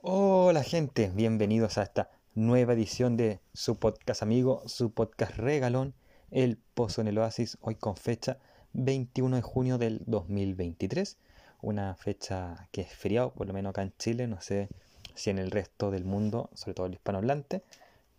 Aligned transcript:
Hola 0.00 0.62
gente, 0.62 1.10
bienvenidos 1.12 1.76
a 1.76 1.82
esta 1.82 2.08
nueva 2.36 2.74
edición 2.74 3.16
de 3.16 3.40
su 3.52 3.80
podcast 3.80 4.22
amigo, 4.22 4.62
su 4.66 4.92
podcast 4.92 5.34
regalón, 5.36 5.92
El 6.30 6.56
Pozo 6.56 7.00
en 7.00 7.08
el 7.08 7.18
Oasis, 7.18 7.58
hoy 7.62 7.74
con 7.74 7.96
fecha 7.96 8.38
21 8.74 9.34
de 9.34 9.42
junio 9.42 9.76
del 9.76 10.04
2023, 10.06 11.18
una 11.62 11.96
fecha 11.96 12.68
que 12.70 12.82
es 12.82 12.94
feriado, 12.94 13.32
por 13.32 13.48
lo 13.48 13.52
menos 13.52 13.70
acá 13.70 13.82
en 13.82 13.92
Chile, 13.98 14.28
no 14.28 14.40
sé 14.40 14.68
si 15.16 15.30
en 15.30 15.38
el 15.40 15.50
resto 15.50 15.90
del 15.90 16.04
mundo, 16.04 16.48
sobre 16.54 16.74
todo 16.74 16.86
el 16.86 16.94
hispanohablante, 16.94 17.64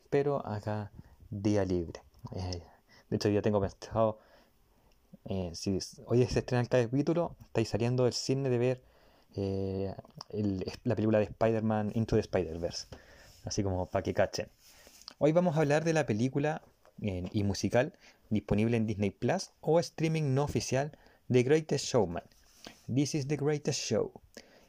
pero 0.09 0.45
acá 0.45 0.91
día 1.29 1.63
libre. 1.63 2.01
Eh, 2.35 2.61
de 3.09 3.15
hecho, 3.15 3.29
ya 3.29 3.41
tengo 3.41 3.61
pensado, 3.61 4.19
eh, 5.23 5.51
si 5.53 5.79
hoy 6.07 6.25
se 6.25 6.39
estrena 6.39 6.61
el 6.61 6.67
capítulo, 6.67 7.37
estáis 7.45 7.69
saliendo 7.69 8.03
del 8.03 8.13
cine 8.13 8.49
de 8.49 8.57
ver 8.57 8.88
eh, 9.35 9.93
la 10.83 10.95
película 10.95 11.19
de 11.19 11.25
Spider-Man 11.25 11.91
Into 11.95 12.15
the 12.15 12.21
Spider-Verse. 12.21 12.87
Así 13.45 13.63
como 13.63 13.85
para 13.87 14.03
que 14.03 14.13
cachen. 14.13 14.47
Hoy 15.17 15.31
vamos 15.31 15.55
a 15.55 15.59
hablar 15.59 15.83
de 15.83 15.93
la 15.93 16.05
película 16.05 16.61
y 17.01 17.43
musical 17.43 17.93
disponible 18.29 18.75
en 18.75 18.85
Disney 18.85 19.11
Plus 19.11 19.51
o 19.61 19.79
streaming 19.79 20.33
no 20.33 20.43
oficial 20.43 20.91
The 21.31 21.43
Greatest 21.43 21.85
Showman. 21.85 22.23
This 22.93 23.15
is 23.15 23.27
the 23.27 23.37
Greatest 23.37 23.79
Show. 23.79 24.11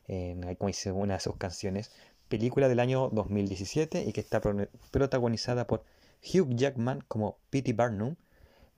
como 0.06 0.68
dice 0.68 0.92
una 0.92 1.14
de 1.14 1.20
sus 1.20 1.36
canciones. 1.36 1.90
Película 2.28 2.68
del 2.68 2.80
año 2.80 3.08
2017 3.10 4.04
y 4.04 4.12
que 4.12 4.20
está 4.20 4.40
protagonizada 4.90 5.66
por 5.66 5.84
Hugh 6.22 6.54
Jackman 6.54 7.02
como 7.08 7.38
P.T. 7.50 7.72
Barnum, 7.72 8.16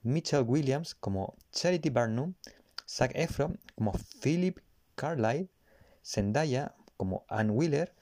Mitchell 0.01 0.43
Williams 0.47 0.95
como 0.95 1.35
Charity 1.51 1.89
Barnum, 1.89 2.33
Zac 2.87 3.11
Efron 3.15 3.59
como 3.75 3.93
Philip 4.21 4.59
Carlyle, 4.95 5.49
Zendaya 6.03 6.75
como 6.97 7.25
Ann 7.27 7.51
Wheeler, 7.51 7.93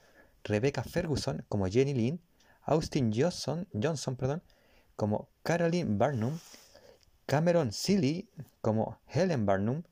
Rebecca 0.44 0.82
Ferguson 0.82 1.44
como 1.48 1.66
Jenny 1.66 1.94
Lynn, 1.94 2.20
Austin 2.62 3.12
Johnson, 3.14 3.66
Johnson 3.72 4.16
perdón, 4.16 4.42
como 4.96 5.28
Caroline 5.42 5.96
Barnum, 5.96 6.38
Cameron 7.26 7.72
Seeley 7.72 8.28
como 8.60 8.98
Helen 9.06 9.46
Barnum, 9.46 9.82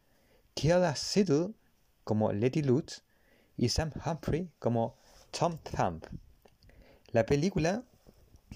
Kiara 0.54 0.94
Siddle 0.96 1.54
como 2.04 2.32
Letty 2.32 2.62
Lutz 2.62 3.02
y 3.56 3.68
Sam 3.68 3.92
Humphrey 4.04 4.50
como 4.58 4.96
Tom 5.30 5.58
Thumb. 5.58 6.04
La 7.12 7.26
película, 7.26 7.82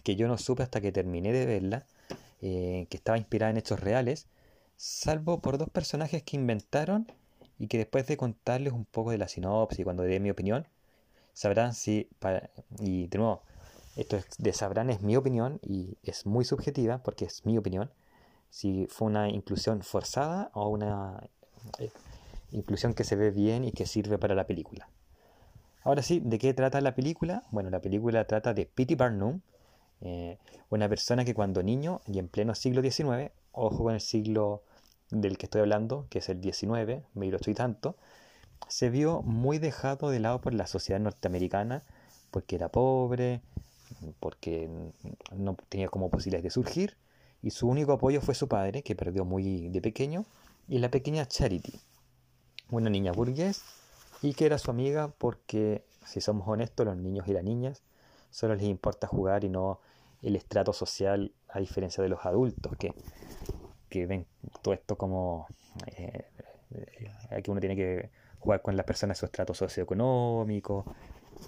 que 0.03 0.17
yo 0.17 0.29
no 0.29 0.39
supe 0.39 0.63
hasta 0.63 0.81
que 0.81 0.93
terminé 0.93 1.33
de 1.33 1.47
verla, 1.47 1.87
eh, 2.41 2.87
que 2.91 2.97
estaba 2.97 3.19
inspirada 3.19 3.51
en 3.51 3.57
hechos 3.57 3.81
reales, 3.81 4.27
salvo 4.77 5.41
por 5.41 5.59
dos 5.59 5.71
personajes 5.71 6.23
que 6.23 6.37
inventaron 6.37 7.11
y 7.59 7.69
que 7.69 7.79
después 7.79 8.07
de 8.07 8.17
contarles 8.17 8.73
un 8.73 8.85
poco 8.85 9.11
de 9.11 9.19
la 9.19 9.29
sinopsis, 9.29 9.85
cuando 9.85 10.03
dé 10.03 10.21
mi 10.21 10.31
opinión, 10.31 10.67
sabrán 11.33 11.75
si, 11.75 12.09
y 12.81 13.07
de 13.09 13.19
nuevo, 13.19 13.43
esto 13.97 14.19
de 14.39 14.53
sabrán 14.53 14.91
es 14.91 15.03
mi 15.03 15.17
opinión 15.17 15.61
y 15.63 15.97
es 16.03 16.27
muy 16.27 16.45
subjetiva 16.45 16.99
porque 17.03 17.27
es 17.27 17.47
mi 17.47 17.57
opinión, 17.59 17.91
si 18.51 18.87
fue 18.87 19.07
una 19.07 19.29
inclusión 19.29 19.83
forzada 19.83 20.51
o 20.55 20.69
una 20.69 21.29
eh, 21.79 21.91
inclusión 22.53 22.95
que 22.95 23.05
se 23.05 23.17
ve 23.17 23.31
bien 23.31 23.65
y 23.65 23.73
que 23.73 23.87
sirve 23.87 24.19
para 24.19 24.35
la 24.35 24.47
película. 24.47 24.89
Ahora 25.83 26.03
sí, 26.03 26.21
¿de 26.25 26.39
qué 26.39 26.55
trata 26.55 26.81
la 26.81 26.95
película? 26.95 27.45
Bueno, 27.51 27.71
la 27.71 27.81
película 27.81 28.27
trata 28.27 28.55
de 28.55 28.65
P.T. 28.65 28.97
Barnum, 28.97 29.41
eh, 30.01 30.39
una 30.71 30.89
persona 30.89 31.25
que 31.25 31.35
cuando 31.35 31.63
niño 31.63 32.01
y 32.07 32.19
en 32.19 32.29
pleno 32.29 32.55
siglo 32.55 32.83
XIX, 32.83 33.33
ojo 33.53 33.85
con 33.85 33.95
el 33.95 34.01
siglo 34.01 34.63
del 35.21 35.39
que 35.39 35.47
estoy 35.47 35.61
hablando, 35.61 36.07
que 36.11 36.19
es 36.19 36.29
el 36.29 36.41
19, 36.41 37.05
18 37.15 37.51
y 37.51 37.55
tanto, 37.55 37.97
se 38.69 38.91
vio 38.91 39.23
muy 39.23 39.59
dejado 39.59 40.11
de 40.11 40.21
lado 40.21 40.41
por 40.41 40.55
la 40.55 40.67
sociedad 40.67 41.01
norteamericana 41.01 41.85
porque 42.31 42.57
era 42.57 42.69
pobre, 42.69 43.43
porque 44.21 44.69
no 45.37 45.57
tenía 45.69 45.89
como 45.89 46.11
posibilidades 46.11 46.45
de 46.45 46.51
surgir, 46.51 46.97
y 47.43 47.51
su 47.51 47.69
único 47.69 47.93
apoyo 47.93 48.21
fue 48.21 48.35
su 48.35 48.49
padre, 48.49 48.83
que 48.83 48.97
perdió 48.97 49.25
muy 49.25 49.69
de 49.69 49.81
pequeño, 49.81 50.25
y 50.67 50.79
la 50.79 50.91
pequeña 50.91 51.27
Charity, 51.27 51.79
una 52.71 52.91
niña 52.91 53.13
burgués, 53.13 53.63
y 54.23 54.35
que 54.35 54.47
era 54.47 54.59
su 54.59 54.71
amiga 54.71 55.13
porque, 55.19 55.85
si 56.07 56.21
somos 56.21 56.49
honestos, 56.49 56.87
los 56.87 56.97
niños 56.97 57.29
y 57.29 57.33
las 57.33 57.45
niñas 57.45 57.83
solo 58.31 58.55
les 58.55 58.65
importa 58.65 59.07
jugar 59.07 59.45
y 59.45 59.49
no 59.49 59.81
el 60.23 60.35
estrato 60.37 60.73
social, 60.73 61.33
a 61.49 61.61
diferencia 61.61 62.03
de 62.03 62.09
los 62.09 62.25
adultos, 62.25 62.73
que 62.79 62.95
que 63.95 64.07
ven 64.07 64.27
todo 64.61 64.75
esto 64.75 64.99
como 64.99 65.47
eh, 65.87 66.25
eh, 67.31 67.43
que 67.43 67.51
uno 67.53 67.61
tiene 67.61 67.77
que 67.77 68.11
jugar 68.41 68.61
con 68.61 68.77
las 68.77 68.85
personas 68.85 69.17
de 69.17 69.21
su 69.21 69.27
estrato 69.27 69.55
socioeconómico, 69.55 70.85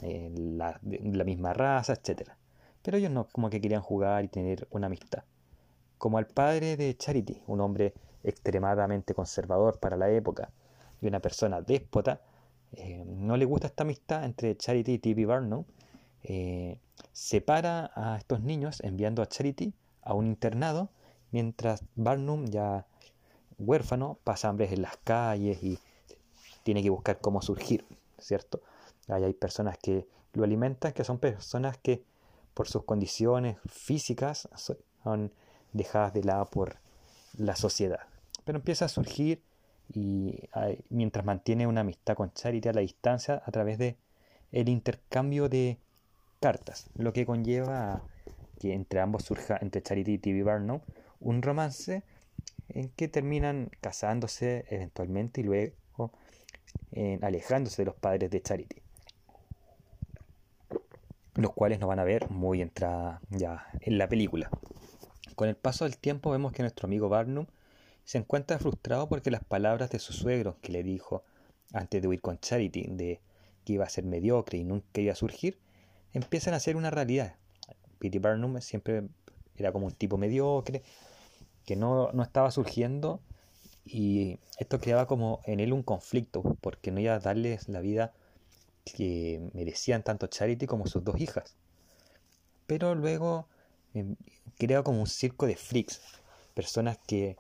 eh, 0.02 0.32
la, 0.32 0.78
la, 0.82 1.24
misma 1.24 1.52
raza, 1.54 1.94
etc. 1.94 2.30
Pero 2.82 2.98
ellos 2.98 3.10
no, 3.10 3.26
como 3.32 3.50
que 3.50 3.60
querían 3.60 3.82
jugar 3.82 4.24
y 4.24 4.28
tener 4.28 4.68
una 4.70 4.86
amistad. 4.86 5.24
Como 5.98 6.18
al 6.18 6.28
padre 6.28 6.76
de 6.76 6.96
Charity, 6.96 7.42
un 7.48 7.60
hombre 7.60 7.94
extremadamente 8.22 9.12
conservador 9.12 9.80
para 9.80 9.96
la 9.96 10.08
época 10.08 10.50
y 11.02 11.08
una 11.08 11.18
persona 11.18 11.62
déspota, 11.62 12.20
no 13.06 13.36
le 13.36 13.44
gusta 13.44 13.66
esta 13.66 13.82
amistad 13.82 14.24
entre 14.24 14.56
Charity 14.56 14.92
y 14.92 14.98
T.B. 14.98 15.26
Barnum. 15.26 15.64
separa 17.12 17.90
a 17.94 18.18
estos 18.18 18.40
niños 18.40 18.80
enviando 18.82 19.22
a 19.22 19.26
Charity 19.26 19.74
a 20.02 20.14
un 20.14 20.26
internado 20.26 20.90
mientras 21.36 21.84
Barnum, 21.96 22.46
ya 22.46 22.86
huérfano, 23.58 24.18
pasa 24.24 24.48
hambre 24.48 24.72
en 24.72 24.80
las 24.80 24.96
calles 24.96 25.62
y 25.62 25.78
tiene 26.62 26.82
que 26.82 26.88
buscar 26.88 27.20
cómo 27.20 27.42
surgir, 27.42 27.84
¿cierto? 28.18 28.62
Ahí 29.06 29.22
hay 29.22 29.34
personas 29.34 29.76
que 29.76 30.06
lo 30.32 30.44
alimentan, 30.44 30.94
que 30.94 31.04
son 31.04 31.18
personas 31.18 31.76
que 31.76 32.02
por 32.54 32.68
sus 32.68 32.84
condiciones 32.84 33.58
físicas 33.68 34.48
son 34.54 35.30
dejadas 35.74 36.14
de 36.14 36.24
lado 36.24 36.46
por 36.46 36.78
la 37.36 37.54
sociedad. 37.54 38.00
Pero 38.46 38.56
empieza 38.56 38.86
a 38.86 38.88
surgir 38.88 39.42
y 39.92 40.40
mientras 40.88 41.26
mantiene 41.26 41.66
una 41.66 41.82
amistad 41.82 42.16
con 42.16 42.32
Charity 42.32 42.70
a 42.70 42.72
la 42.72 42.80
distancia 42.80 43.42
a 43.44 43.52
través 43.52 43.76
de 43.76 43.98
el 44.52 44.70
intercambio 44.70 45.50
de 45.50 45.76
cartas, 46.40 46.88
lo 46.96 47.12
que 47.12 47.26
conlleva 47.26 48.00
que 48.58 48.72
entre 48.72 49.00
ambos 49.00 49.24
surja, 49.24 49.58
entre 49.60 49.82
Charity 49.82 50.14
y 50.14 50.18
T.V. 50.18 50.42
Barnum, 50.44 50.80
un 51.20 51.42
romance 51.42 52.02
en 52.68 52.88
que 52.90 53.08
terminan 53.08 53.70
casándose 53.80 54.64
eventualmente 54.70 55.40
y 55.40 55.44
luego 55.44 56.12
alejándose 57.20 57.82
de 57.82 57.86
los 57.86 57.94
padres 57.94 58.30
de 58.30 58.42
Charity, 58.42 58.82
los 61.34 61.52
cuales 61.52 61.78
nos 61.78 61.88
van 61.88 61.98
a 61.98 62.04
ver 62.04 62.30
muy 62.30 62.62
entrada 62.62 63.20
ya 63.30 63.68
en 63.80 63.98
la 63.98 64.08
película. 64.08 64.50
Con 65.34 65.48
el 65.48 65.56
paso 65.56 65.84
del 65.84 65.98
tiempo 65.98 66.30
vemos 66.30 66.52
que 66.52 66.62
nuestro 66.62 66.86
amigo 66.86 67.08
Barnum 67.08 67.46
se 68.04 68.18
encuentra 68.18 68.58
frustrado 68.58 69.08
porque 69.08 69.30
las 69.30 69.44
palabras 69.44 69.90
de 69.90 69.98
su 69.98 70.12
suegro 70.12 70.56
que 70.62 70.72
le 70.72 70.82
dijo 70.82 71.24
antes 71.72 72.00
de 72.00 72.08
huir 72.08 72.20
con 72.20 72.38
Charity 72.38 72.86
de 72.90 73.20
que 73.64 73.72
iba 73.74 73.84
a 73.84 73.88
ser 73.88 74.04
mediocre 74.04 74.58
y 74.58 74.64
nunca 74.64 75.00
iba 75.00 75.12
a 75.12 75.16
surgir, 75.16 75.58
empiezan 76.12 76.54
a 76.54 76.60
ser 76.60 76.76
una 76.76 76.90
realidad. 76.90 77.34
P.T. 77.98 78.18
Barnum 78.20 78.60
siempre 78.60 79.08
era 79.62 79.72
como 79.72 79.86
un 79.86 79.92
tipo 79.92 80.18
mediocre, 80.18 80.82
que 81.64 81.76
no, 81.76 82.10
estaba 82.22 82.50
surgiendo 82.50 83.20
y 83.84 84.38
esto 84.58 84.80
creaba 84.80 85.06
como 85.06 85.40
en 85.44 85.60
él 85.60 85.72
un 85.72 85.82
conflicto, 85.82 86.42
porque 86.60 86.90
no 86.90 87.00
iba 87.00 87.14
a 87.14 87.20
darles 87.20 87.68
la 87.68 87.80
vida 87.80 88.12
que 88.84 89.50
merecían 89.52 90.02
tanto 90.02 90.28
Charity 90.28 90.66
como 90.66 90.86
sus 90.86 91.04
dos 91.04 91.20
hijas. 91.20 91.56
Pero 92.66 92.94
luego 92.94 93.48
eh, 93.94 94.14
creaba 94.58 94.84
como 94.84 95.00
un 95.00 95.06
circo 95.06 95.46
de 95.46 95.56
freaks, 95.56 96.00
personas 96.54 96.98
que 97.06 97.36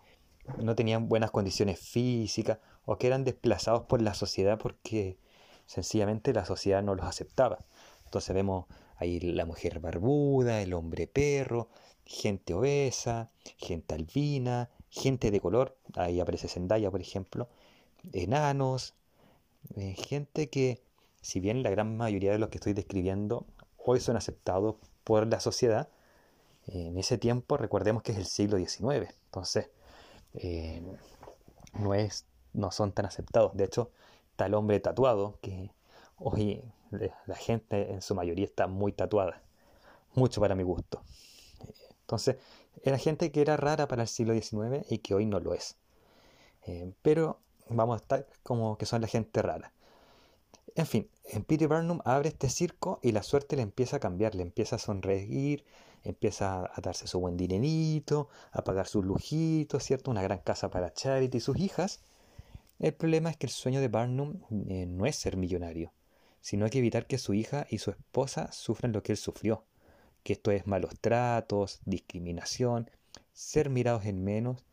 no 0.58 0.74
tenían 0.74 1.08
buenas 1.08 1.30
condiciones 1.30 1.80
físicas 1.80 2.58
o 2.84 2.98
que 2.98 3.08
eran 3.08 3.24
desplazados 3.24 3.82
por 3.84 4.02
la 4.02 4.14
sociedad 4.14 4.58
porque 4.58 5.18
sencillamente 5.66 6.32
la 6.32 6.44
sociedad 6.44 6.82
no 6.82 6.94
los 6.94 7.06
aceptaba. 7.06 7.64
Entonces 8.04 8.34
vemos 8.34 8.66
ahí 8.96 9.20
la 9.20 9.44
mujer 9.44 9.80
barbuda, 9.80 10.62
el 10.62 10.72
hombre 10.74 11.06
perro, 11.06 11.68
gente 12.06 12.54
obesa, 12.54 13.30
gente 13.58 13.94
albina, 13.94 14.70
gente 14.90 15.30
de 15.30 15.40
color, 15.40 15.76
ahí 15.94 16.20
aparece 16.20 16.48
Zendaya 16.48 16.90
por 16.90 17.00
ejemplo, 17.00 17.48
enanos, 18.12 18.94
eh, 19.76 19.94
gente 19.94 20.48
que, 20.48 20.80
si 21.20 21.40
bien 21.40 21.62
la 21.62 21.70
gran 21.70 21.96
mayoría 21.96 22.32
de 22.32 22.38
los 22.38 22.48
que 22.48 22.58
estoy 22.58 22.72
describiendo 22.72 23.46
hoy 23.76 24.00
son 24.00 24.16
aceptados 24.16 24.76
por 25.04 25.26
la 25.26 25.40
sociedad, 25.40 25.88
en 26.68 26.98
ese 26.98 27.18
tiempo 27.18 27.56
recordemos 27.56 28.02
que 28.02 28.12
es 28.12 28.18
el 28.18 28.26
siglo 28.26 28.58
XIX, 28.58 29.14
entonces 29.26 29.70
eh, 30.34 30.82
no, 31.74 31.94
es, 31.94 32.26
no 32.52 32.70
son 32.70 32.92
tan 32.92 33.06
aceptados. 33.06 33.56
De 33.56 33.64
hecho, 33.64 33.90
tal 34.36 34.54
hombre 34.54 34.80
tatuado 34.80 35.38
que 35.40 35.70
hoy 36.18 36.62
la 36.90 37.36
gente 37.36 37.92
en 37.92 38.02
su 38.02 38.14
mayoría 38.14 38.44
está 38.44 38.66
muy 38.66 38.92
tatuada, 38.92 39.42
mucho 40.14 40.40
para 40.40 40.54
mi 40.54 40.62
gusto. 40.62 41.02
Entonces, 42.06 42.36
era 42.84 42.98
gente 42.98 43.32
que 43.32 43.40
era 43.40 43.56
rara 43.56 43.88
para 43.88 44.02
el 44.02 44.08
siglo 44.08 44.32
XIX 44.32 44.86
y 44.88 44.98
que 44.98 45.14
hoy 45.14 45.26
no 45.26 45.40
lo 45.40 45.54
es. 45.54 45.76
Eh, 46.64 46.92
pero 47.02 47.40
vamos 47.68 47.94
a 47.94 48.02
estar 48.02 48.28
como 48.44 48.78
que 48.78 48.86
son 48.86 49.00
la 49.00 49.08
gente 49.08 49.42
rara. 49.42 49.72
En 50.76 50.86
fin, 50.86 51.10
Peter 51.48 51.66
Barnum 51.66 51.98
abre 52.04 52.28
este 52.28 52.48
circo 52.48 53.00
y 53.02 53.10
la 53.10 53.24
suerte 53.24 53.56
le 53.56 53.62
empieza 53.62 53.96
a 53.96 54.00
cambiar, 54.00 54.36
le 54.36 54.42
empieza 54.42 54.76
a 54.76 54.78
sonreír, 54.78 55.64
empieza 56.04 56.70
a 56.72 56.80
darse 56.80 57.08
su 57.08 57.18
buen 57.18 57.36
dinerito, 57.36 58.28
a 58.52 58.62
pagar 58.62 58.86
sus 58.86 59.04
lujitos, 59.04 59.82
¿cierto? 59.82 60.12
Una 60.12 60.22
gran 60.22 60.38
casa 60.38 60.70
para 60.70 60.92
Charity 60.92 61.38
y 61.38 61.40
sus 61.40 61.58
hijas. 61.58 62.02
El 62.78 62.94
problema 62.94 63.30
es 63.30 63.36
que 63.36 63.46
el 63.46 63.52
sueño 63.52 63.80
de 63.80 63.88
Barnum 63.88 64.42
eh, 64.68 64.86
no 64.86 65.06
es 65.06 65.16
ser 65.16 65.36
millonario, 65.36 65.92
sino 66.40 66.68
que 66.68 66.78
evitar 66.78 67.06
que 67.08 67.18
su 67.18 67.34
hija 67.34 67.66
y 67.68 67.78
su 67.78 67.90
esposa 67.90 68.52
sufran 68.52 68.92
lo 68.92 69.02
que 69.02 69.12
él 69.12 69.18
sufrió, 69.18 69.64
que 70.26 70.32
esto 70.32 70.50
es 70.50 70.66
malos 70.66 70.98
tratos, 71.00 71.78
discriminación, 71.84 72.90
ser 73.32 73.70
mirados 73.70 74.06
en 74.06 74.24
menos, 74.24 74.64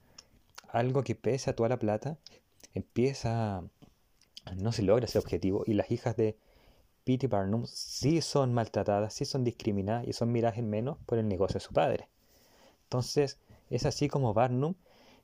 algo 0.68 1.04
que 1.04 1.14
pese 1.14 1.52
a 1.52 1.56
toda 1.56 1.70
la 1.70 1.78
plata, 1.78 2.18
empieza, 2.74 3.64
no 4.56 4.72
se 4.72 4.82
logra 4.82 5.06
ese 5.06 5.20
objetivo 5.20 5.64
y 5.68 5.76
las 5.76 5.92
hijas 5.92 6.18
de 6.18 6.40
P.T. 7.04 7.28
Barnum 7.28 7.68
sí 7.68 8.22
son 8.22 8.52
maltratadas, 8.52 9.14
sí 9.14 9.26
son 9.26 9.44
discriminadas 9.44 10.08
y 10.08 10.14
son 10.14 10.32
miradas 10.32 10.58
en 10.58 10.72
menos 10.72 10.98
por 11.06 11.20
el 11.20 11.28
negocio 11.28 11.60
de 11.60 11.66
su 11.66 11.72
padre. 11.72 12.10
Entonces, 12.86 13.38
es 13.70 13.86
así 13.86 14.08
como 14.08 14.34
Barnum 14.34 14.74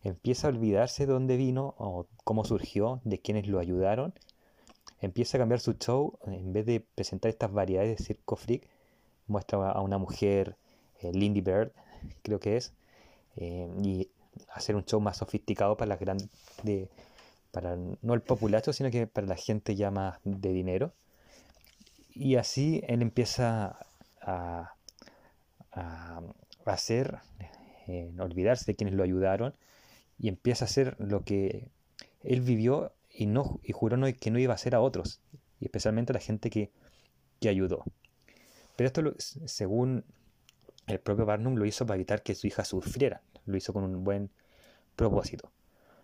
empieza 0.03 0.45
a 0.45 0.51
olvidarse 0.51 1.07
de 1.07 1.13
dónde 1.13 1.37
vino 1.37 1.73
o 1.79 2.05
cómo 2.23 2.45
surgió, 2.45 3.01
de 3.03 3.19
quienes 3.19 3.47
lo 3.47 3.57
ayudaron. 3.57 4.13
Empieza 5.01 5.37
a 5.37 5.39
cambiar 5.39 5.59
su 5.59 5.73
show, 5.73 6.19
en 6.27 6.53
vez 6.53 6.67
de 6.67 6.81
presentar 6.81 7.29
estas 7.29 7.51
variedades 7.51 7.97
de 7.97 8.03
circo 8.03 8.35
freak, 8.35 8.69
muestra 9.29 9.71
a 9.71 9.81
una 9.81 9.97
mujer, 9.97 10.55
eh, 11.01 11.11
Lindy 11.13 11.41
Bird, 11.41 11.71
creo 12.21 12.39
que 12.39 12.57
es, 12.57 12.73
eh, 13.37 13.69
y 13.81 14.09
hacer 14.53 14.75
un 14.75 14.85
show 14.85 14.99
más 14.99 15.17
sofisticado 15.17 15.77
para 15.77 15.89
las 15.89 15.99
grandes, 15.99 16.29
para 17.51 17.77
no 18.01 18.13
el 18.13 18.21
populacho, 18.21 18.73
sino 18.73 18.91
que 18.91 19.07
para 19.07 19.27
la 19.27 19.35
gente 19.35 19.75
ya 19.75 19.91
más 19.91 20.19
de 20.23 20.51
dinero. 20.51 20.93
Y 22.13 22.35
así 22.35 22.83
él 22.87 23.01
empieza 23.01 23.79
a, 24.21 24.73
a, 25.71 26.21
hacer, 26.65 27.19
eh, 27.87 28.11
olvidarse 28.19 28.65
de 28.65 28.75
quienes 28.75 28.93
lo 28.93 29.03
ayudaron 29.03 29.55
y 30.19 30.27
empieza 30.27 30.65
a 30.65 30.67
hacer 30.67 30.95
lo 30.99 31.23
que 31.23 31.69
él 32.23 32.41
vivió 32.41 32.91
y, 33.09 33.25
no, 33.25 33.59
y 33.63 33.71
juró 33.71 33.97
no, 33.97 34.07
que 34.13 34.31
no 34.31 34.39
iba 34.39 34.53
a 34.53 34.55
hacer 34.55 34.75
a 34.75 34.81
otros, 34.81 35.19
y 35.59 35.65
especialmente 35.65 36.11
a 36.11 36.15
la 36.15 36.19
gente 36.19 36.49
que, 36.49 36.71
que 37.39 37.49
ayudó. 37.49 37.83
Pero 38.79 38.87
esto, 38.87 39.35
según 39.45 40.05
el 40.87 41.01
propio 41.01 41.25
Barnum, 41.25 41.55
lo 41.55 41.65
hizo 41.65 41.85
para 41.85 41.95
evitar 41.95 42.23
que 42.23 42.33
su 42.33 42.47
hija 42.47 42.63
sufriera, 42.63 43.21
lo 43.45 43.57
hizo 43.57 43.73
con 43.73 43.83
un 43.83 44.05
buen 44.05 44.29
propósito. 44.95 45.51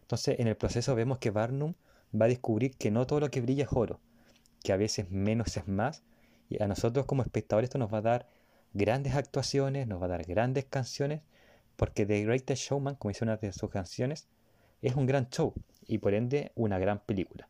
Entonces, 0.01 0.41
en 0.41 0.49
el 0.49 0.57
proceso 0.57 0.93
vemos 0.93 1.19
que 1.19 1.31
Barnum 1.31 1.75
va 2.13 2.25
a 2.25 2.27
descubrir 2.27 2.75
que 2.75 2.91
no 2.91 3.07
todo 3.07 3.21
lo 3.21 3.31
que 3.31 3.39
brilla 3.39 3.63
es 3.63 3.69
oro, 3.71 4.01
que 4.61 4.73
a 4.73 4.75
veces 4.75 5.09
menos 5.09 5.55
es 5.55 5.69
más, 5.69 6.03
y 6.49 6.61
a 6.61 6.67
nosotros 6.67 7.05
como 7.05 7.21
espectadores 7.21 7.69
esto 7.69 7.77
nos 7.77 7.93
va 7.93 7.99
a 7.99 8.01
dar 8.01 8.27
grandes 8.73 9.15
actuaciones, 9.15 9.87
nos 9.87 10.01
va 10.01 10.07
a 10.07 10.09
dar 10.09 10.25
grandes 10.25 10.65
canciones, 10.65 11.21
porque 11.77 12.05
The 12.05 12.25
Greatest 12.25 12.61
Showman, 12.61 12.95
como 12.95 13.11
dice 13.11 13.23
una 13.23 13.37
de 13.37 13.53
sus 13.53 13.69
canciones, 13.69 14.27
es 14.81 14.95
un 14.95 15.05
gran 15.05 15.29
show 15.29 15.53
y 15.87 15.99
por 15.99 16.13
ende 16.13 16.51
una 16.55 16.77
gran 16.77 16.99
película. 16.99 17.47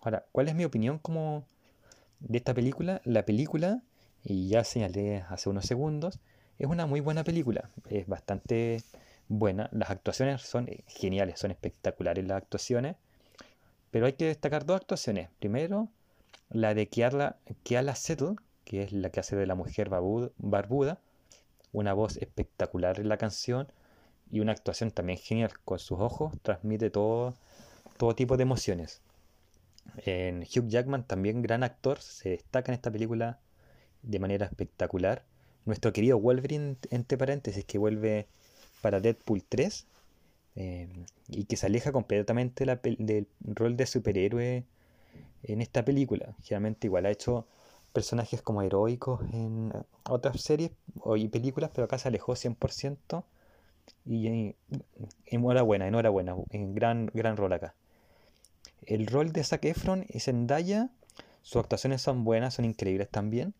Ahora, 0.00 0.26
¿cuál 0.30 0.48
es 0.48 0.54
mi 0.54 0.66
opinión 0.66 0.98
como 0.98 1.46
de 2.20 2.36
esta 2.36 2.52
película? 2.52 3.00
La 3.06 3.24
película, 3.24 3.82
y 4.28 4.48
ya 4.48 4.64
señalé 4.64 5.24
hace 5.28 5.48
unos 5.48 5.66
segundos, 5.66 6.18
es 6.58 6.66
una 6.66 6.86
muy 6.86 7.00
buena 7.00 7.22
película, 7.22 7.70
es 7.88 8.08
bastante 8.08 8.82
buena, 9.28 9.68
las 9.72 9.90
actuaciones 9.90 10.42
son 10.42 10.68
geniales, 10.88 11.38
son 11.38 11.52
espectaculares 11.52 12.26
las 12.26 12.38
actuaciones, 12.38 12.96
pero 13.92 14.06
hay 14.06 14.14
que 14.14 14.26
destacar 14.26 14.66
dos 14.66 14.80
actuaciones. 14.80 15.28
Primero, 15.38 15.88
la 16.50 16.74
de 16.74 16.88
Kiala, 16.88 17.36
Kiala 17.62 17.94
Settle, 17.94 18.34
que 18.64 18.82
es 18.82 18.92
la 18.92 19.10
que 19.10 19.20
hace 19.20 19.36
de 19.36 19.46
la 19.46 19.54
mujer 19.54 19.88
barbuda, 19.88 20.98
una 21.72 21.92
voz 21.92 22.16
espectacular 22.16 22.98
en 22.98 23.08
la 23.08 23.18
canción 23.18 23.68
y 24.32 24.40
una 24.40 24.52
actuación 24.52 24.90
también 24.90 25.18
genial. 25.18 25.52
Con 25.64 25.78
sus 25.78 26.00
ojos 26.00 26.34
transmite 26.42 26.90
todo, 26.90 27.34
todo 27.96 28.16
tipo 28.16 28.36
de 28.36 28.42
emociones. 28.42 29.02
En 29.98 30.42
Hugh 30.42 30.66
Jackman, 30.68 31.04
también 31.04 31.42
gran 31.42 31.62
actor, 31.62 32.00
se 32.00 32.30
destaca 32.30 32.72
en 32.72 32.74
esta 32.74 32.90
película 32.90 33.38
de 34.06 34.18
manera 34.18 34.46
espectacular. 34.46 35.24
Nuestro 35.66 35.92
querido 35.92 36.18
Wolverine, 36.18 36.76
entre 36.90 37.18
paréntesis, 37.18 37.64
que 37.64 37.78
vuelve 37.78 38.26
para 38.80 39.00
Deadpool 39.00 39.42
3 39.42 39.86
eh, 40.56 40.88
y 41.28 41.44
que 41.44 41.56
se 41.56 41.66
aleja 41.66 41.92
completamente 41.92 42.64
del 42.64 43.26
rol 43.40 43.76
de 43.76 43.86
superhéroe 43.86 44.64
en 45.42 45.60
esta 45.60 45.84
película. 45.84 46.34
Generalmente 46.42 46.86
igual 46.86 47.06
ha 47.06 47.10
hecho 47.10 47.46
personajes 47.92 48.42
como 48.42 48.62
heroicos 48.62 49.20
en 49.32 49.72
otras 50.08 50.40
series 50.40 50.70
y 51.16 51.28
películas, 51.28 51.70
pero 51.74 51.86
acá 51.86 51.98
se 51.98 52.08
alejó 52.08 52.34
100% 52.34 53.24
y 54.04 54.54
enhorabuena, 55.26 55.86
enhorabuena, 55.88 56.36
en 56.50 56.74
gran, 56.74 57.10
gran 57.14 57.36
rol 57.36 57.52
acá. 57.52 57.74
El 58.82 59.06
rol 59.06 59.32
de 59.32 59.42
Zac 59.44 59.64
Efron 59.64 60.04
y 60.08 60.20
Zendaya, 60.20 60.90
sus 61.42 61.56
actuaciones 61.56 62.02
son 62.02 62.24
buenas, 62.24 62.54
son 62.54 62.64
increíbles 62.64 63.08
también. 63.08 63.54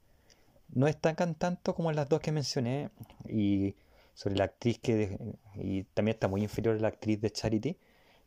No 0.69 0.87
destacan 0.87 1.35
tanto 1.35 1.75
como 1.75 1.93
las 1.93 2.09
dos 2.09 2.21
que 2.21 2.33
mencioné 2.33 2.91
y 3.29 3.75
sobre 4.15 4.37
la 4.37 4.45
actriz 4.45 4.79
que 4.79 5.19
y 5.55 5.85
también 5.85 6.15
está 6.15 6.29
muy 6.29 6.43
inferior 6.43 6.77
a 6.77 6.81
la 6.81 6.89
actriz 6.89 7.21
de 7.21 7.31
Charity, 7.31 7.79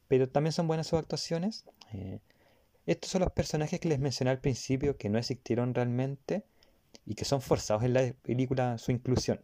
pero 0.08 0.30
también 0.30 0.54
son 0.54 0.68
buenas 0.68 0.88
sus 0.88 1.00
actuaciones. 1.00 1.66
Eh, 1.94 2.20
estos 2.86 3.12
son 3.12 3.22
los 3.22 3.32
personajes 3.32 3.80
que 3.80 3.90
les 3.90 4.00
mencioné 4.00 4.32
al 4.32 4.40
principio 4.40 4.98
que 4.98 5.10
no 5.10 5.20
existieron 5.20 5.74
realmente 5.74 6.44
y 7.06 7.16
que 7.16 7.26
son 7.26 7.42
forzados 7.42 7.84
en 7.84 7.94
la 7.94 8.14
película 8.24 8.78
su 8.78 8.92
inclusión. 8.92 9.42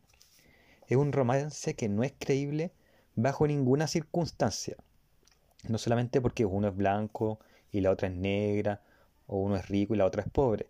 Es 0.87 0.97
un 0.97 1.11
romance 1.11 1.75
que 1.75 1.89
no 1.89 2.03
es 2.03 2.13
creíble 2.17 2.71
bajo 3.15 3.47
ninguna 3.47 3.87
circunstancia. 3.87 4.75
No 5.67 5.77
solamente 5.77 6.21
porque 6.21 6.45
uno 6.45 6.67
es 6.67 6.75
blanco 6.75 7.39
y 7.71 7.81
la 7.81 7.91
otra 7.91 8.07
es 8.07 8.15
negra, 8.15 8.81
o 9.27 9.37
uno 9.37 9.55
es 9.55 9.67
rico 9.67 9.95
y 9.95 9.97
la 9.97 10.05
otra 10.05 10.21
es 10.21 10.29
pobre, 10.29 10.67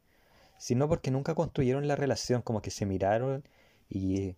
sino 0.57 0.87
porque 0.87 1.11
nunca 1.11 1.35
construyeron 1.35 1.87
la 1.87 1.95
relación, 1.95 2.41
como 2.41 2.61
que 2.61 2.71
se 2.71 2.85
miraron 2.85 3.43
y, 3.89 4.35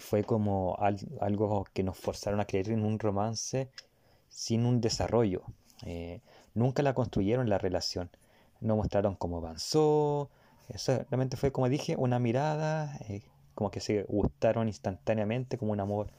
fue 0.00 0.24
como 0.24 0.76
algo 1.20 1.66
que 1.72 1.82
nos 1.82 1.96
forzaron 1.96 2.40
a 2.40 2.46
creer 2.46 2.70
en 2.70 2.84
un 2.84 2.98
romance 2.98 3.68
sin 4.28 4.66
un 4.66 4.80
desarrollo. 4.80 5.42
Eh, 5.84 6.20
nunca 6.54 6.82
la 6.82 6.94
construyeron 6.94 7.48
la 7.48 7.58
relación. 7.58 8.10
No 8.60 8.76
mostraron 8.76 9.14
cómo 9.14 9.38
avanzó. 9.38 10.30
Eso 10.68 11.04
realmente 11.10 11.36
fue, 11.36 11.52
como 11.52 11.68
dije, 11.68 11.96
una 11.96 12.18
mirada, 12.18 12.96
eh, 13.08 13.22
como 13.54 13.70
que 13.70 13.80
se 13.80 14.02
gustaron 14.04 14.68
instantáneamente, 14.68 15.58
como 15.58 15.72
un 15.72 15.80
amor 15.80 16.12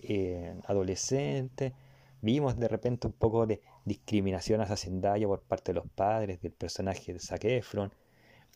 eh, 0.00 0.54
adolescente. 0.66 1.74
Vimos 2.20 2.58
de 2.58 2.68
repente 2.68 3.06
un 3.06 3.12
poco 3.12 3.46
de 3.46 3.60
discriminación 3.84 4.60
hacia 4.60 4.76
Zendaya 4.76 5.26
por 5.26 5.40
parte 5.42 5.72
de 5.72 5.80
los 5.80 5.88
padres, 5.88 6.40
del 6.42 6.52
personaje 6.52 7.12
de 7.12 7.20
Zac 7.20 7.44
Efron. 7.44 7.92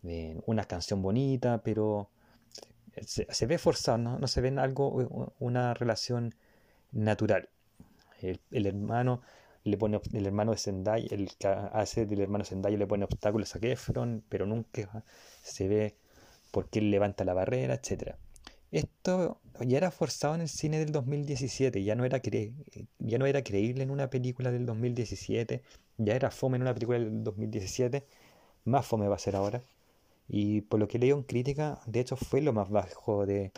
Una 0.03 0.65
canción 0.65 1.03
bonita, 1.03 1.63
pero 1.63 2.11
se, 3.07 3.47
ve 3.47 3.59
forzado, 3.59 3.99
¿no? 3.99 4.27
se 4.27 4.41
ve 4.41 4.49
en 4.49 4.59
algo, 4.59 5.35
una 5.39 5.75
relación 5.75 6.35
natural. 6.91 7.49
el 8.21 8.67
hermano 8.67 9.23
le 9.65 9.77
pone 9.79 10.01
el 10.13 10.27
hermano 10.27 10.53
de 10.53 10.59
Zendaya, 10.59 11.07
el 11.11 11.31
que 11.37 11.49
hace 11.49 12.07
del 12.07 12.21
hermano 12.21 12.45
Zendaya 12.45 12.77
le 12.77 12.87
pone 12.87 13.05
obstáculos 13.05 13.55
a 13.55 13.61
Kefron, 13.61 14.25
pero 14.29 14.47
nunca 14.47 15.05
se 15.43 15.69
ve 15.69 15.97
por 16.51 16.69
qué 16.69 16.81
él 16.81 16.91
levanta 16.91 17.25
la 17.25 17.35
barrera, 17.35 17.75
etcétera. 17.75 18.19
Esto 18.73 19.41
ya 19.61 19.77
era 19.77 19.91
forzado 19.91 20.35
en 20.35 20.41
el 20.41 20.49
cine 20.49 20.79
del 20.79 20.93
2017, 20.93 21.85
ya 21.85 21.95
no, 21.95 22.05
era 22.05 22.21
ya 22.99 23.19
no 23.19 23.27
era 23.27 23.43
creíble 23.45 23.83
en 23.83 23.91
una 23.91 24.11
película 24.11 24.51
del 24.51 24.67
2017, 24.67 25.63
ya 25.99 26.15
era 26.15 26.31
fome 26.31 26.57
en 26.57 26.63
una 26.63 26.75
película 26.75 26.99
del 26.99 27.23
2017, 27.23 28.07
más 28.65 28.87
fome 28.87 29.09
va 29.09 29.17
a 29.17 29.19
ser 29.19 29.37
ahora. 29.37 29.63
Y 30.35 30.63
por 30.63 30.81
lo 30.81 30.89
que 30.89 30.99
leí 30.99 31.11
en 31.11 31.25
crítica, 31.25 31.83
de 31.85 32.01
hecho 32.01 32.17
fue 32.17 32.41
lo 32.41 32.55
más 32.55 32.71
bajo 32.71 33.27
de 33.27 33.53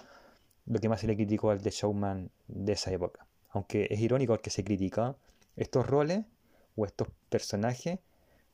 lo 0.67 0.81
que 0.81 0.89
más 0.89 1.01
se 1.01 1.07
le 1.07 1.15
criticó 1.15 1.51
al 1.51 1.63
The 1.63 1.71
Showman 1.71 2.33
de 2.49 2.73
esa 2.73 2.91
época. 2.91 3.29
Aunque 3.51 3.87
es 3.91 4.01
irónico 4.01 4.37
que 4.41 4.51
se 4.51 4.65
critica, 4.65 5.15
estos 5.55 5.87
roles 5.87 6.25
o 6.75 6.85
estos 6.85 7.07
personajes, 7.29 8.01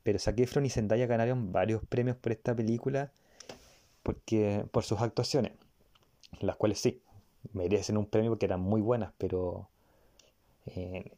pero 0.02 0.18
Zac 0.18 0.38
Efron 0.38 0.66
y 0.66 0.68
Zendaya 0.68 1.06
ganaron 1.06 1.50
varios 1.50 1.82
premios 1.88 2.14
por 2.18 2.32
esta 2.32 2.54
película 2.54 3.10
porque 4.02 4.66
por 4.70 4.84
sus 4.84 5.00
actuaciones, 5.00 5.52
las 6.40 6.56
cuales 6.56 6.78
sí, 6.78 7.00
merecen 7.54 7.96
un 7.96 8.04
premio 8.04 8.32
porque 8.32 8.44
eran 8.44 8.60
muy 8.60 8.82
buenas, 8.82 9.14
pero 9.16 9.70
eh, 10.66 11.10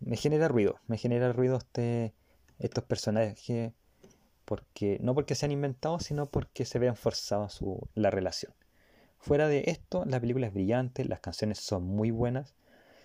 me 0.00 0.16
genera 0.16 0.48
ruido, 0.48 0.80
me 0.88 0.98
genera 0.98 1.32
ruido 1.32 1.58
este, 1.58 2.14
estos 2.58 2.82
personajes 2.82 3.72
porque 4.44 4.98
no 5.00 5.14
porque 5.14 5.34
sean 5.34 5.52
inventados, 5.52 6.04
sino 6.04 6.26
porque 6.26 6.64
se 6.64 6.78
vean 6.78 6.96
forzados 6.96 7.54
su, 7.54 7.88
la 7.94 8.10
relación. 8.10 8.52
Fuera 9.18 9.48
de 9.48 9.64
esto, 9.66 10.04
la 10.04 10.20
película 10.20 10.48
es 10.48 10.54
brillante, 10.54 11.04
las 11.04 11.20
canciones 11.20 11.58
son 11.58 11.84
muy 11.84 12.10
buenas, 12.10 12.54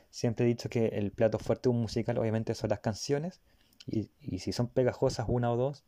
Siempre 0.10 0.46
he 0.46 0.50
dicho 0.50 0.70
que 0.70 0.88
el 0.88 1.12
plato 1.12 1.38
fuerte 1.40 1.70
de 1.70 1.76
un 1.76 1.82
musical 1.82 2.18
obviamente 2.18 2.56
son 2.56 2.70
las 2.70 2.80
canciones 2.80 3.42
y, 3.86 4.10
si 4.40 4.52
son 4.52 4.68
pegajosas 4.68 5.28
una 5.30 5.52
o 5.52 5.58
dos, 5.58 5.84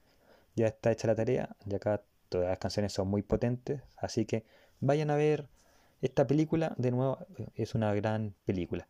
ya 0.56 0.68
está 0.68 0.91
hecha 0.91 1.08
la 1.08 1.15
tarea, 1.15 1.56
y 1.65 1.75
acá 1.75 2.03
todas 2.29 2.48
las 2.48 2.60
canciones 2.60 2.94
son 2.94 3.08
muy 3.08 3.24
potentes, 3.24 3.82
así 3.98 4.25
que 4.25 4.46
vayan 4.79 5.10
a 5.10 5.15
ver 5.15 5.48
esta 6.01 6.27
película, 6.27 6.75
de 6.77 6.91
nuevo, 6.91 7.18
es 7.56 7.75
una 7.75 7.94
gran 7.94 8.36
película. 8.46 8.88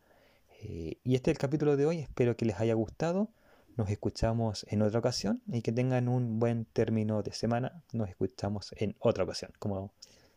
Eh, 0.62 0.98
y 1.04 1.16
este 1.16 1.32
es 1.32 1.36
el 1.36 1.40
capítulo 1.40 1.76
de 1.76 1.86
hoy, 1.86 2.00
espero 2.00 2.36
que 2.36 2.46
les 2.46 2.60
haya 2.60 2.74
gustado. 2.76 3.30
Nos 3.80 3.90
escuchamos 3.90 4.66
en 4.68 4.82
otra 4.82 5.00
ocasión 5.00 5.42
y 5.48 5.62
que 5.62 5.72
tengan 5.72 6.10
un 6.10 6.38
buen 6.38 6.66
término 6.66 7.24
de 7.24 7.32
semana. 7.32 7.82
Nos 7.94 8.10
escuchamos 8.10 8.74
en 8.76 8.98
otra 9.00 9.24
ocasión, 9.24 9.54
como 9.58 9.94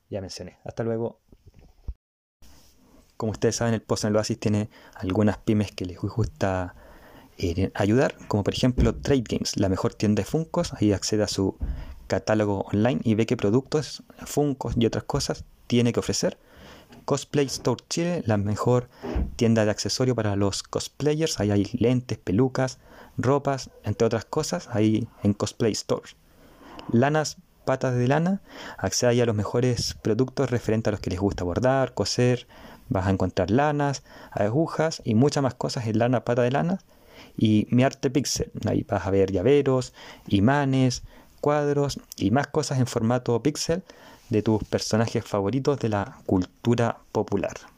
ya 0.08 0.20
mencioné. 0.20 0.58
Hasta 0.62 0.84
luego. 0.84 1.18
Como 3.16 3.32
ustedes 3.32 3.56
saben, 3.56 3.74
el 3.74 3.82
Post 3.82 4.04
en 4.04 4.10
el 4.10 4.16
Oasis 4.16 4.38
tiene 4.38 4.70
algunas 4.94 5.38
pymes 5.38 5.72
que 5.72 5.84
les 5.84 5.98
gusta 5.98 6.76
eh, 7.36 7.72
ayudar, 7.74 8.14
como 8.28 8.44
por 8.44 8.54
ejemplo 8.54 8.94
Trade 8.94 9.24
Games, 9.28 9.56
la 9.56 9.68
mejor 9.68 9.94
tienda 9.94 10.20
de 10.20 10.24
Funcos. 10.24 10.72
Ahí 10.74 10.92
accede 10.92 11.24
a 11.24 11.28
su 11.28 11.56
catálogo 12.06 12.60
online 12.72 13.00
y 13.02 13.16
ve 13.16 13.26
qué 13.26 13.36
productos, 13.36 14.04
Funcos 14.24 14.74
y 14.76 14.86
otras 14.86 15.02
cosas 15.02 15.44
tiene 15.66 15.92
que 15.92 15.98
ofrecer. 15.98 16.38
Cosplay 17.04 17.46
Store 17.46 17.82
Chile, 17.88 18.22
la 18.24 18.36
mejor 18.36 18.88
tienda 19.34 19.64
de 19.64 19.72
accesorios 19.72 20.14
para 20.14 20.36
los 20.36 20.62
cosplayers. 20.62 21.40
Ahí 21.40 21.50
hay 21.50 21.64
lentes, 21.72 22.18
pelucas, 22.18 22.78
ropas, 23.18 23.70
entre 23.84 24.06
otras 24.06 24.24
cosas, 24.24 24.68
ahí 24.72 25.08
en 25.22 25.34
Cosplay 25.34 25.72
Store. 25.72 26.08
Lanas, 26.90 27.38
patas 27.64 27.94
de 27.94 28.08
lana, 28.08 28.40
accede 28.78 29.10
ahí 29.10 29.20
a 29.20 29.26
los 29.26 29.36
mejores 29.36 29.94
productos 30.02 30.50
referentes 30.50 30.88
a 30.88 30.92
los 30.92 31.00
que 31.00 31.10
les 31.10 31.20
gusta 31.20 31.44
bordar, 31.44 31.94
coser. 31.94 32.46
Vas 32.88 33.06
a 33.06 33.10
encontrar 33.10 33.50
lanas, 33.50 34.02
agujas 34.30 35.00
y 35.04 35.14
muchas 35.14 35.42
más 35.42 35.54
cosas 35.54 35.86
en 35.86 35.98
lana, 35.98 36.24
pata 36.24 36.42
de 36.42 36.50
lana. 36.50 36.78
Y 37.36 37.66
mi 37.70 37.84
arte 37.84 38.10
pixel, 38.10 38.50
ahí 38.66 38.84
vas 38.88 39.06
a 39.06 39.10
ver 39.10 39.32
llaveros, 39.32 39.94
imanes, 40.26 41.02
cuadros 41.40 42.00
y 42.16 42.30
más 42.30 42.48
cosas 42.48 42.78
en 42.78 42.86
formato 42.86 43.42
pixel 43.42 43.82
de 44.28 44.42
tus 44.42 44.64
personajes 44.64 45.24
favoritos 45.24 45.78
de 45.78 45.88
la 45.88 46.18
cultura 46.26 46.98
popular. 47.12 47.71